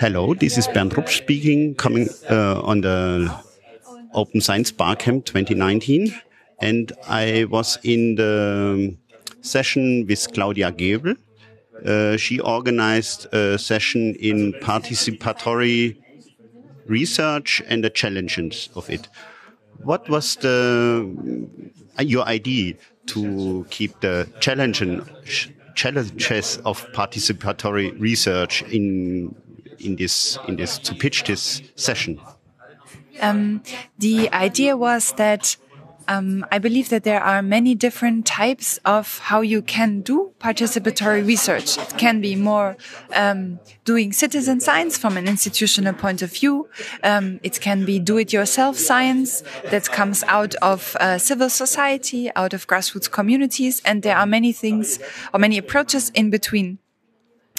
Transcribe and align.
Hello, 0.00 0.32
this 0.32 0.56
is 0.56 0.68
Bernd 0.68 0.96
Rupp 0.96 1.08
speaking, 1.08 1.74
coming 1.74 2.08
uh, 2.30 2.60
on 2.60 2.82
the 2.82 3.34
Open 4.14 4.40
Science 4.40 4.70
Barcamp 4.70 5.24
2019. 5.24 6.14
And 6.60 6.92
I 7.08 7.46
was 7.50 7.80
in 7.82 8.14
the 8.14 8.96
session 9.40 10.06
with 10.06 10.32
Claudia 10.32 10.70
Göbel. 10.70 11.16
Uh, 11.84 12.16
she 12.16 12.38
organized 12.38 13.26
a 13.34 13.58
session 13.58 14.14
in 14.20 14.52
participatory 14.60 15.96
research 16.86 17.60
and 17.66 17.82
the 17.82 17.90
challenges 17.90 18.68
of 18.76 18.88
it. 18.90 19.08
What 19.82 20.08
was 20.08 20.36
the 20.36 21.12
your 21.98 22.24
idea 22.24 22.74
to 23.06 23.66
keep 23.70 23.98
the 23.98 24.28
challenge 24.38 24.80
challenges 25.74 26.58
of 26.58 26.86
participatory 26.92 27.98
research 28.00 28.62
in 28.62 29.34
in 29.80 29.96
this 29.96 30.38
in 30.48 30.56
this 30.56 30.78
to 30.78 30.94
pitch 30.94 31.24
this 31.24 31.62
session? 31.74 32.20
Um, 33.20 33.62
the 33.98 34.30
idea 34.32 34.76
was 34.76 35.12
that 35.12 35.56
um, 36.08 36.46
I 36.50 36.58
believe 36.58 36.88
that 36.88 37.04
there 37.04 37.22
are 37.22 37.42
many 37.42 37.74
different 37.74 38.24
types 38.26 38.78
of 38.84 39.18
how 39.18 39.42
you 39.42 39.60
can 39.60 40.00
do 40.00 40.32
participatory 40.40 41.24
research. 41.26 41.76
It 41.76 41.98
can 41.98 42.20
be 42.22 42.34
more 42.34 42.76
um, 43.14 43.60
doing 43.84 44.12
citizen 44.12 44.60
science 44.60 44.96
from 44.96 45.18
an 45.18 45.28
institutional 45.28 45.92
point 45.92 46.22
of 46.22 46.32
view. 46.32 46.68
Um, 47.04 47.40
it 47.42 47.60
can 47.60 47.84
be 47.84 47.98
do-it-yourself 47.98 48.78
science 48.78 49.42
that 49.70 49.90
comes 49.90 50.24
out 50.24 50.54
of 50.56 50.96
uh, 50.98 51.18
civil 51.18 51.50
society, 51.50 52.30
out 52.34 52.54
of 52.54 52.66
grassroots 52.66 53.10
communities, 53.10 53.82
and 53.84 54.02
there 54.02 54.16
are 54.16 54.26
many 54.26 54.52
things 54.52 54.98
or 55.34 55.38
many 55.38 55.58
approaches 55.58 56.10
in 56.14 56.30
between. 56.30 56.78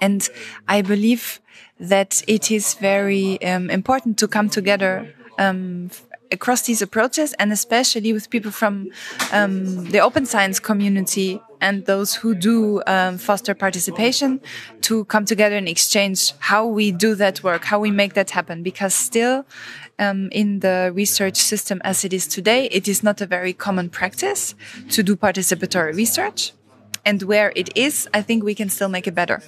And 0.00 0.28
I 0.68 0.82
believe 0.82 1.40
that 1.78 2.22
it 2.26 2.50
is 2.50 2.74
very 2.74 3.42
um, 3.42 3.70
important 3.70 4.18
to 4.18 4.28
come 4.28 4.48
together 4.48 5.14
um, 5.38 5.90
across 6.32 6.62
these 6.62 6.82
approaches, 6.82 7.32
and 7.38 7.52
especially 7.52 8.12
with 8.12 8.30
people 8.30 8.50
from 8.50 8.90
um, 9.32 9.84
the 9.90 9.98
open 9.98 10.26
science 10.26 10.60
community 10.60 11.40
and 11.60 11.86
those 11.86 12.14
who 12.14 12.34
do 12.34 12.82
um, 12.86 13.18
foster 13.18 13.54
participation 13.54 14.40
to 14.80 15.04
come 15.06 15.24
together 15.24 15.56
and 15.56 15.68
exchange 15.68 16.32
how 16.38 16.64
we 16.66 16.92
do 16.92 17.14
that 17.14 17.42
work, 17.42 17.64
how 17.64 17.78
we 17.78 17.90
make 17.90 18.14
that 18.14 18.30
happen. 18.30 18.62
Because 18.62 18.94
still, 18.94 19.44
um, 19.98 20.28
in 20.32 20.60
the 20.60 20.92
research 20.94 21.36
system 21.36 21.80
as 21.84 22.04
it 22.04 22.12
is 22.12 22.26
today, 22.26 22.66
it 22.66 22.88
is 22.88 23.02
not 23.02 23.20
a 23.20 23.26
very 23.26 23.52
common 23.52 23.90
practice 23.90 24.54
to 24.90 25.02
do 25.02 25.16
participatory 25.16 25.94
research. 25.94 26.52
And 27.04 27.22
where 27.22 27.52
it 27.56 27.76
is, 27.76 28.08
I 28.14 28.22
think 28.22 28.44
we 28.44 28.54
can 28.54 28.68
still 28.68 28.88
make 28.88 29.06
it 29.06 29.14
better. 29.14 29.42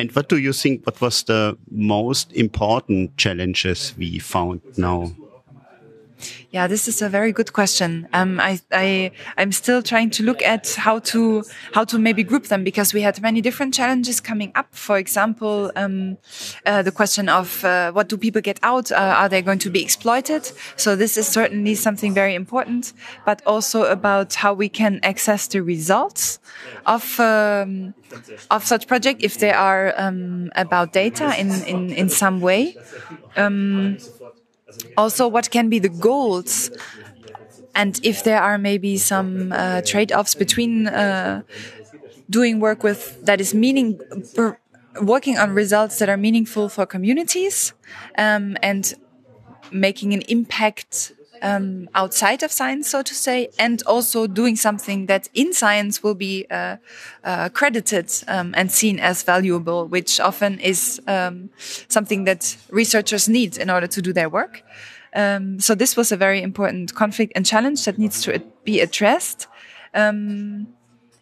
And 0.00 0.10
what 0.12 0.30
do 0.30 0.38
you 0.38 0.54
think? 0.54 0.86
What 0.86 0.98
was 1.02 1.24
the 1.24 1.58
most 1.70 2.32
important 2.32 3.18
challenges 3.18 3.92
we 3.98 4.18
found 4.18 4.62
now? 4.78 5.12
Yeah, 6.50 6.66
this 6.66 6.88
is 6.88 7.02
a 7.02 7.08
very 7.08 7.32
good 7.32 7.52
question. 7.52 8.08
Um, 8.12 8.40
I, 8.40 8.60
I, 8.72 9.12
I'm 9.36 9.52
still 9.52 9.82
trying 9.82 10.10
to 10.10 10.22
look 10.22 10.42
at 10.42 10.74
how 10.74 10.98
to, 11.10 11.44
how 11.72 11.84
to 11.84 11.98
maybe 11.98 12.22
group 12.22 12.46
them 12.46 12.64
because 12.64 12.92
we 12.92 13.02
had 13.02 13.20
many 13.22 13.40
different 13.40 13.74
challenges 13.74 14.20
coming 14.20 14.52
up. 14.54 14.66
For 14.72 14.98
example, 14.98 15.70
um, 15.76 16.18
uh, 16.66 16.82
the 16.82 16.92
question 16.92 17.28
of 17.28 17.64
uh, 17.64 17.92
what 17.92 18.08
do 18.08 18.16
people 18.16 18.40
get 18.40 18.58
out? 18.62 18.90
Uh, 18.90 18.96
are 18.96 19.28
they 19.28 19.42
going 19.42 19.58
to 19.60 19.70
be 19.70 19.82
exploited? 19.82 20.50
So 20.76 20.96
this 20.96 21.16
is 21.16 21.26
certainly 21.26 21.74
something 21.74 22.14
very 22.14 22.34
important, 22.34 22.92
but 23.24 23.42
also 23.46 23.84
about 23.84 24.34
how 24.34 24.54
we 24.54 24.68
can 24.68 25.00
access 25.02 25.46
the 25.46 25.62
results 25.62 26.38
of, 26.86 27.20
um, 27.20 27.94
of 28.50 28.64
such 28.64 28.86
project 28.86 29.22
if 29.22 29.38
they 29.38 29.52
are 29.52 29.94
um, 29.96 30.50
about 30.56 30.92
data 30.92 31.34
in, 31.38 31.50
in, 31.64 31.90
in 31.90 32.08
some 32.08 32.40
way. 32.40 32.76
Also 34.96 35.28
what 35.28 35.50
can 35.50 35.68
be 35.68 35.78
the 35.78 35.88
goals? 35.88 36.70
And 37.74 38.00
if 38.02 38.24
there 38.24 38.42
are 38.42 38.58
maybe 38.58 38.98
some 38.98 39.52
uh, 39.52 39.82
trade-offs 39.82 40.34
between 40.34 40.88
uh, 40.88 41.42
doing 42.28 42.60
work 42.60 42.82
with 42.82 43.24
that 43.24 43.40
is 43.40 43.54
meaning 43.54 44.00
working 45.00 45.38
on 45.38 45.52
results 45.52 45.98
that 45.98 46.08
are 46.08 46.16
meaningful 46.16 46.68
for 46.68 46.86
communities 46.86 47.72
um, 48.18 48.56
and 48.62 48.94
making 49.72 50.12
an 50.14 50.22
impact 50.22 51.12
um, 51.42 51.88
outside 51.94 52.42
of 52.42 52.52
science, 52.52 52.88
so 52.88 53.02
to 53.02 53.14
say, 53.14 53.48
and 53.58 53.82
also 53.86 54.26
doing 54.26 54.56
something 54.56 55.06
that 55.06 55.28
in 55.34 55.52
science 55.52 56.02
will 56.02 56.14
be 56.14 56.46
uh, 56.50 56.76
uh, 57.24 57.48
credited 57.50 58.12
um, 58.28 58.54
and 58.56 58.70
seen 58.70 58.98
as 58.98 59.22
valuable, 59.22 59.86
which 59.86 60.20
often 60.20 60.58
is 60.60 61.00
um, 61.06 61.50
something 61.88 62.24
that 62.24 62.56
researchers 62.70 63.28
need 63.28 63.58
in 63.58 63.70
order 63.70 63.86
to 63.86 64.02
do 64.02 64.12
their 64.12 64.28
work. 64.28 64.62
Um, 65.14 65.58
so 65.58 65.74
this 65.74 65.96
was 65.96 66.12
a 66.12 66.16
very 66.16 66.42
important 66.42 66.94
conflict 66.94 67.32
and 67.34 67.44
challenge 67.44 67.84
that 67.84 67.98
needs 67.98 68.22
to 68.22 68.38
be 68.64 68.80
addressed. 68.80 69.48
Um, 69.94 70.68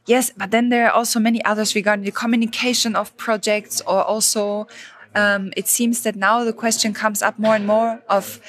yes, 0.06 0.30
but 0.36 0.50
then 0.50 0.68
there 0.68 0.86
are 0.86 0.92
also 0.92 1.18
many 1.18 1.42
others 1.44 1.74
regarding 1.74 2.04
the 2.04 2.12
communication 2.12 2.94
of 2.94 3.16
projects 3.16 3.80
or 3.82 4.02
also 4.04 4.66
um, 5.14 5.52
it 5.56 5.66
seems 5.66 6.02
that 6.02 6.16
now 6.16 6.44
the 6.44 6.52
question 6.52 6.92
comes 6.92 7.22
up 7.22 7.38
more 7.38 7.54
and 7.54 7.66
more 7.66 8.02
of 8.08 8.40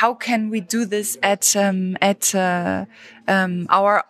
how 0.00 0.12
can 0.14 0.50
we 0.50 0.60
do 0.60 0.84
this 0.84 1.16
at 1.22 1.56
um, 1.56 1.96
at 2.00 2.34
uh, 2.34 2.84
um, 3.26 3.66
our 3.70 4.04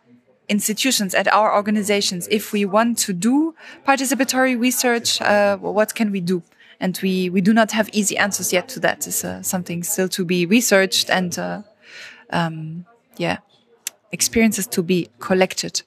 institutions 0.49 1.15
at 1.15 1.29
our 1.33 1.55
organizations? 1.55 2.27
If 2.31 2.53
we 2.53 2.65
want 2.65 2.99
to 3.07 3.13
do 3.13 3.55
participatory 3.87 4.59
research 4.59 5.21
uh, 5.21 5.57
what 5.59 5.95
can 5.95 6.11
we 6.11 6.21
do? 6.21 6.43
And 6.81 6.99
we 7.03 7.31
we 7.31 7.41
do 7.41 7.53
not 7.53 7.73
have 7.73 7.89
easy 7.93 8.17
answers 8.19 8.53
yet 8.53 8.69
to 8.75 8.81
that. 8.81 9.07
It's 9.07 9.25
uh, 9.25 9.43
something 9.43 9.85
still 9.85 10.09
to 10.09 10.25
be 10.25 10.47
researched 10.47 11.09
and 11.11 11.39
uh, 11.39 11.63
um, 12.31 12.85
yeah 13.17 13.39
experiences 14.13 14.67
to 14.67 14.83
be 14.83 15.09
collected 15.19 15.83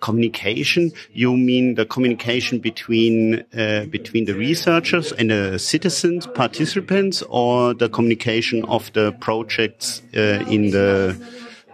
communication, 0.00 0.92
you 1.12 1.36
mean 1.36 1.74
the 1.74 1.86
communication 1.86 2.58
between 2.58 3.44
uh, 3.56 3.84
between 3.86 4.24
the 4.24 4.34
researchers 4.34 5.12
and 5.12 5.30
the 5.30 5.58
citizens, 5.58 6.26
participants, 6.26 7.22
or 7.28 7.74
the 7.74 7.88
communication 7.88 8.64
of 8.64 8.92
the 8.92 9.12
projects 9.20 10.02
uh, 10.16 10.44
in 10.48 10.70
the 10.70 11.16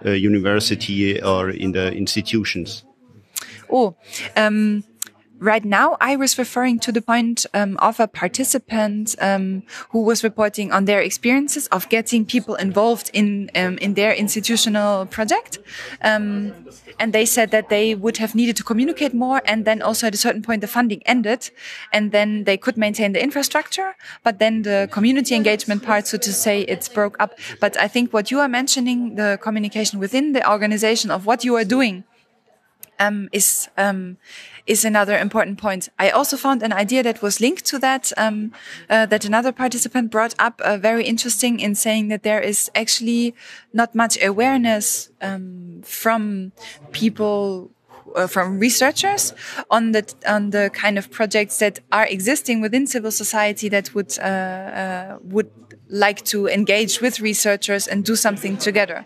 uh, 0.05 0.11
university 0.11 1.23
or 1.23 1.51
in 1.51 1.73
the 1.73 1.93
institutions? 1.93 2.85
Oh, 3.71 3.97
um, 4.37 4.85
right 5.45 5.65
now 5.65 5.97
I 6.01 6.17
was 6.17 6.39
referring 6.39 6.79
to 6.81 6.91
the 6.93 7.03
point 7.03 7.45
um, 7.53 7.77
of 7.79 8.01
a 8.01 8.09
participant 8.09 9.15
um, 9.21 9.63
who 9.91 10.03
was 10.03 10.25
reporting 10.25 10.73
on 10.73 10.87
their 10.87 11.01
experiences 11.01 11.67
of 11.69 11.89
getting 11.91 12.25
people 12.25 12.55
involved 12.55 13.11
in 13.13 13.51
um, 13.55 13.77
in 13.79 13.95
their 13.95 14.13
institutional 14.15 15.07
project, 15.07 15.59
um, 16.03 16.53
and 16.99 17.13
they 17.13 17.27
said 17.27 17.51
that 17.51 17.69
they 17.69 17.95
would 17.95 18.17
have 18.17 18.35
needed 18.35 18.57
to 18.57 18.65
communicate 18.65 19.13
more, 19.13 19.43
and 19.45 19.65
then 19.65 19.83
also 19.83 20.07
at 20.07 20.15
a 20.15 20.19
certain 20.19 20.43
point 20.43 20.61
the 20.61 20.67
funding 20.67 21.03
ended, 21.05 21.51
and 21.93 22.11
then 22.11 22.45
they 22.45 22.57
could 22.57 22.77
maintain 22.77 23.13
the 23.13 23.23
infrastructure, 23.23 23.95
but 24.23 24.39
then 24.39 24.63
the 24.63 24.89
community 24.91 25.35
engagement 25.35 25.83
part, 25.83 26.07
so 26.07 26.17
to 26.17 26.33
say, 26.33 26.63
it's 26.63 26.89
broke 26.89 27.17
up. 27.21 27.39
But 27.61 27.77
I 27.77 27.89
think 27.89 28.13
what 28.13 28.31
you 28.31 28.41
are 28.41 28.49
mentioning, 28.49 29.17
the 29.17 29.39
communication 29.43 30.01
within 30.01 30.33
the 30.33 30.49
organization 30.51 31.11
of 31.11 31.27
what 31.27 31.45
you 31.45 31.55
are 31.57 31.65
doing 31.65 32.05
um, 32.99 33.29
is 33.33 33.69
um, 33.77 34.17
is 34.67 34.85
another 34.85 35.19
important 35.19 35.59
point. 35.59 35.89
I 35.99 36.11
also 36.11 36.37
found 36.37 36.63
an 36.63 36.73
idea 36.73 37.03
that 37.03 37.23
was 37.23 37.41
linked 37.41 37.65
to 37.67 37.79
that 37.79 38.13
um, 38.17 38.53
uh, 38.89 39.07
that 39.07 39.25
another 39.25 39.53
participant 39.53 40.11
brought 40.11 40.35
up, 40.39 40.61
uh, 40.61 40.79
very 40.79 41.05
interesting 41.05 41.61
in 41.61 41.75
saying 41.75 42.09
that 42.09 42.23
there 42.23 42.41
is 42.41 42.71
actually 42.75 43.35
not 43.73 43.95
much 43.95 44.19
awareness 44.23 45.11
um, 45.21 45.83
from 45.85 46.53
people. 46.93 47.71
Uh, 48.15 48.29
from 48.29 48.61
researchers 48.61 49.35
on 49.71 49.91
the 49.91 50.15
on 50.29 50.51
the 50.51 50.71
kind 50.73 50.99
of 50.99 51.11
projects 51.11 51.59
that 51.59 51.81
are 51.91 52.07
existing 52.07 52.61
within 52.61 52.87
civil 52.87 53.11
society 53.11 53.69
that 53.69 53.93
would 53.93 54.17
uh, 54.21 54.23
uh, 54.23 55.19
would 55.23 55.51
like 55.89 56.23
to 56.25 56.47
engage 56.47 57.01
with 57.01 57.19
researchers 57.19 57.89
and 57.89 58.05
do 58.05 58.15
something 58.15 58.57
together 58.57 59.05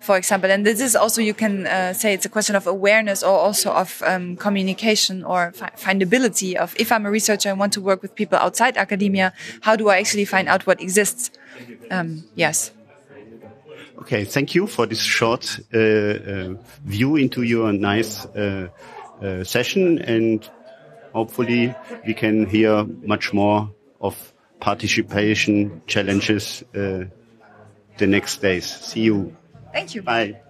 for 0.00 0.16
example. 0.16 0.50
And 0.50 0.64
this 0.64 0.80
is 0.80 0.94
also, 0.94 1.20
you 1.20 1.34
can 1.34 1.66
uh, 1.66 1.92
say 1.92 2.14
it's 2.14 2.26
a 2.26 2.28
question 2.28 2.56
of 2.56 2.66
awareness 2.66 3.22
or 3.22 3.38
also 3.38 3.72
of 3.72 4.02
um, 4.06 4.36
communication 4.36 5.24
or 5.24 5.52
fi 5.52 5.70
findability 5.76 6.54
of 6.54 6.74
if 6.78 6.92
I'm 6.92 7.06
a 7.06 7.10
researcher 7.10 7.48
and 7.48 7.58
want 7.58 7.72
to 7.74 7.80
work 7.80 8.02
with 8.02 8.14
people 8.14 8.38
outside 8.38 8.76
academia, 8.76 9.32
how 9.62 9.76
do 9.76 9.88
I 9.88 9.98
actually 9.98 10.24
find 10.24 10.48
out 10.48 10.66
what 10.66 10.80
exists? 10.80 11.30
Um, 11.90 12.24
yes. 12.34 12.72
Okay, 13.98 14.24
thank 14.24 14.54
you 14.54 14.66
for 14.66 14.86
this 14.86 15.00
short 15.00 15.58
uh, 15.74 15.78
uh, 15.78 16.54
view 16.84 17.16
into 17.16 17.42
your 17.42 17.72
nice 17.72 18.26
uh, 18.26 18.68
uh, 19.22 19.42
session 19.42 19.98
and 19.98 20.48
hopefully 21.12 21.74
we 22.06 22.14
can 22.14 22.46
hear 22.46 22.84
much 23.02 23.32
more 23.32 23.70
of 24.00 24.32
participation 24.60 25.82
challenges 25.86 26.62
uh, 26.74 27.04
the 27.96 28.06
next 28.06 28.42
days. 28.42 28.66
See 28.66 29.00
you. 29.00 29.34
Thank 29.76 29.94
you. 29.94 30.00
Bye. 30.00 30.40